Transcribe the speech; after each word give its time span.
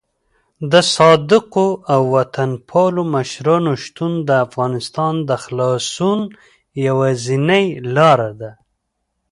د 0.71 0.73
صادقو 0.95 1.67
او 1.93 2.01
وطن 2.15 2.51
پالو 2.69 3.01
مشرانو 3.15 3.73
شتون 3.83 4.11
د 4.27 4.29
افغانستان 4.45 5.13
د 5.29 5.31
خلاصون 5.43 6.19
یوازینۍ 6.87 7.65
لاره 7.95 8.31
ده. 8.39 8.51